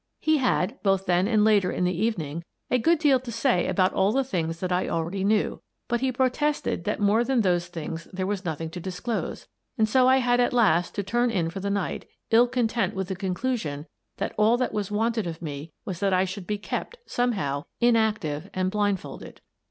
He 0.19 0.37
had, 0.37 0.81
both 0.81 1.05
then 1.05 1.27
and 1.27 1.43
later 1.43 1.71
in 1.71 1.83
the 1.83 1.93
eve 1.93 2.17
ning, 2.17 2.43
a 2.71 2.79
good 2.79 2.97
deal 2.97 3.19
to 3.19 3.31
say 3.31 3.67
about 3.67 3.93
all 3.93 4.11
the 4.11 4.23
things 4.23 4.59
that 4.59 4.71
I 4.71 4.89
already 4.89 5.23
knew, 5.23 5.61
but 5.87 6.01
he 6.01 6.11
protested 6.11 6.85
that 6.85 6.99
more 6.99 7.23
than 7.23 7.41
those 7.41 7.67
things 7.67 8.07
there 8.11 8.25
was 8.25 8.43
nothing 8.43 8.71
to 8.71 8.79
disclose, 8.79 9.45
and 9.77 9.87
so 9.87 10.07
I 10.07 10.17
had 10.17 10.39
at 10.39 10.53
last 10.53 10.95
to 10.95 11.03
turn 11.03 11.29
in 11.29 11.51
for 11.51 11.59
the 11.59 11.69
night 11.69 12.05
ill 12.31 12.47
content 12.47 12.95
with 12.95 13.09
the 13.09 13.15
conclusion 13.15 13.85
that 14.17 14.33
all 14.39 14.57
that 14.57 14.73
was 14.73 14.89
wanted 14.89 15.27
of 15.27 15.39
me 15.39 15.71
was 15.85 15.99
that 15.99 16.13
I 16.13 16.25
should 16.25 16.47
be 16.47 16.57
kept, 16.57 16.97
somehow, 17.05 17.65
inactive 17.79 18.49
and 18.55 18.71
blindfolded. 18.71 19.39